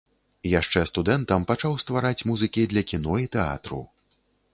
Яшчэ 0.59 0.81
студэнтам 0.91 1.43
пачаў 1.51 1.75
ствараць 1.83 2.25
музыкі 2.31 2.63
для 2.73 2.83
кіно 2.93 3.13
і 3.25 3.29
тэатру. 3.37 3.83